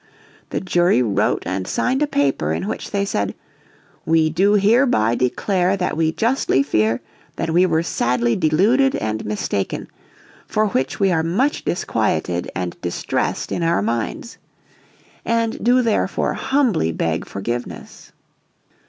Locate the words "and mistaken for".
8.95-10.69